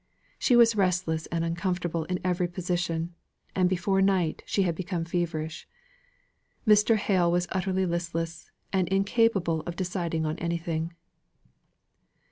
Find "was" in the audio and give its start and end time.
0.55-0.75, 7.31-7.47